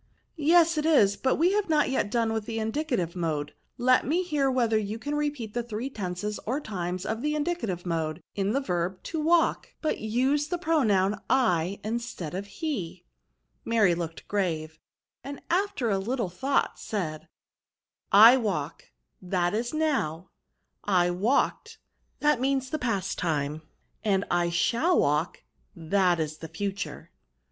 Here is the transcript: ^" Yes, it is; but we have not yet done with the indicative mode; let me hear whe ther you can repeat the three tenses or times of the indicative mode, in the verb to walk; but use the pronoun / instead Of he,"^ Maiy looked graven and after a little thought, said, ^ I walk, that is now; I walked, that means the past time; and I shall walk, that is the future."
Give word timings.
^" 0.01 0.03
Yes, 0.35 0.79
it 0.79 0.85
is; 0.87 1.15
but 1.15 1.35
we 1.35 1.51
have 1.51 1.69
not 1.69 1.91
yet 1.91 2.09
done 2.09 2.33
with 2.33 2.47
the 2.47 2.57
indicative 2.57 3.15
mode; 3.15 3.53
let 3.77 4.03
me 4.03 4.23
hear 4.23 4.49
whe 4.51 4.67
ther 4.67 4.75
you 4.75 4.97
can 4.97 5.13
repeat 5.13 5.53
the 5.53 5.61
three 5.61 5.91
tenses 5.91 6.39
or 6.47 6.59
times 6.59 7.05
of 7.05 7.21
the 7.21 7.35
indicative 7.35 7.85
mode, 7.85 8.19
in 8.33 8.51
the 8.53 8.59
verb 8.59 9.03
to 9.03 9.19
walk; 9.21 9.75
but 9.79 9.99
use 9.99 10.47
the 10.47 10.57
pronoun 10.57 11.21
/ 11.83 11.83
instead 11.83 12.33
Of 12.33 12.47
he,"^ 12.47 13.05
Maiy 13.71 13.95
looked 13.95 14.27
graven 14.27 14.75
and 15.23 15.39
after 15.51 15.91
a 15.91 15.99
little 15.99 16.29
thought, 16.29 16.79
said, 16.79 17.21
^ 17.21 17.27
I 18.11 18.37
walk, 18.37 18.85
that 19.21 19.53
is 19.53 19.71
now; 19.71 20.31
I 20.83 21.11
walked, 21.11 21.77
that 22.21 22.41
means 22.41 22.71
the 22.71 22.79
past 22.79 23.19
time; 23.19 23.61
and 24.03 24.25
I 24.31 24.49
shall 24.49 24.97
walk, 24.97 25.43
that 25.75 26.19
is 26.19 26.39
the 26.39 26.47
future." 26.47 27.11